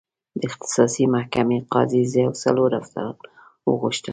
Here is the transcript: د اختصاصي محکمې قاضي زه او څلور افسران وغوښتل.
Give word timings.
د 0.39 0.41
اختصاصي 0.49 1.05
محکمې 1.15 1.57
قاضي 1.73 2.03
زه 2.11 2.21
او 2.27 2.33
څلور 2.43 2.69
افسران 2.79 3.13
وغوښتل. 3.67 4.09